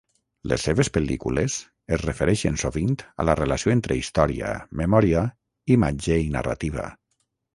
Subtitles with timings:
[0.51, 1.57] Les seves pel·lícules
[1.97, 5.23] es refereixen sovint a la relació entre història, memòria,
[5.77, 6.87] imatge i narrativa.